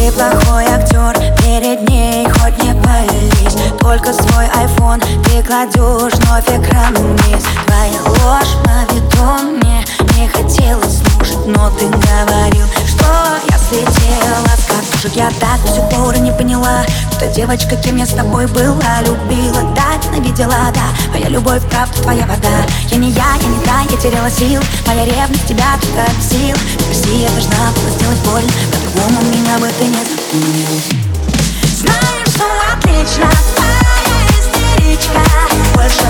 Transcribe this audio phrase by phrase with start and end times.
[0.00, 1.12] Ты плохой актер,
[1.42, 7.44] перед ней хоть не пались Только свой айфон ты кладешь вновь экран вниз.
[7.66, 9.84] Твоя ложь мавитон мне
[10.16, 13.04] не хотелось слушать Но ты говорил, что
[13.50, 15.12] я слетела с катушек.
[15.16, 16.82] Я так до сих не поняла,
[17.12, 21.12] что девочка, кем я с тобой была Любила, да, ненавидела, да.
[21.12, 22.48] Моя любовь, правда, твоя вода.
[22.88, 24.62] Я не я, я не та, я теряла сил.
[24.86, 26.56] Моя ревность тебя только сил
[27.08, 30.80] Я должна была сделать больно По-другому меня бы ты не запомнил
[31.74, 35.20] Знаешь, что отлично Твоя истеричка
[35.74, 36.09] Больше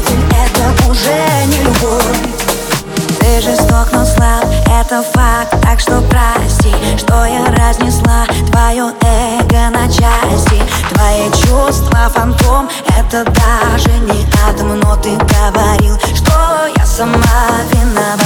[0.00, 2.18] профиль Это уже не любовь.
[3.18, 5.60] Ты жесток, но слаб, это факт.
[5.62, 10.62] Так что прости, что я разнесла Твое эго на части.
[10.94, 16.32] Твои чувства фантом Это даже не атом Но ты говорил, что
[16.76, 17.16] я сама
[17.72, 18.19] виновата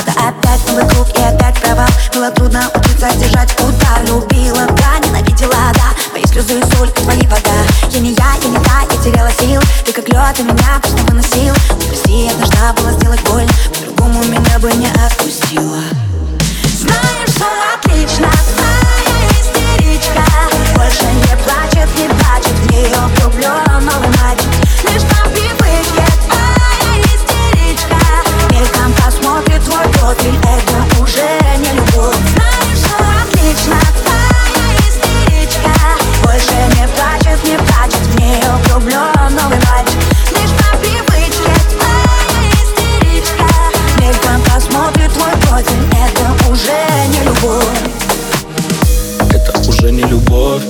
[50.34, 50.62] любовь,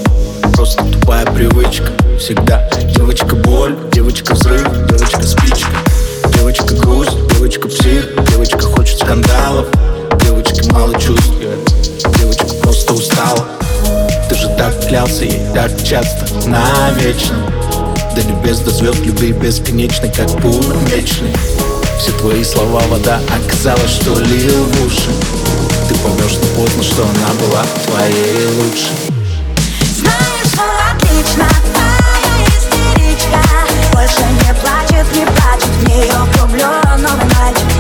[0.55, 1.91] просто тупая привычка.
[2.19, 5.71] Всегда девочка боль, девочка взрыв, девочка спичка.
[6.35, 9.67] Девочка грусть, девочка псих, девочка хочет скандалов.
[10.23, 11.31] Девочке мало чувств,
[12.19, 13.47] девочка просто устала.
[14.29, 17.37] Ты же так клялся ей так часто, навечно.
[18.15, 21.35] До небес, до звезд, любви бесконечной, как путь мечный
[21.99, 25.11] Все твои слова вода, оказалось, что лил в уши
[25.89, 29.05] Ты поймешь, но поздно, что она была твоей лучшей.
[29.05, 29.14] что
[37.07, 37.74] all the magic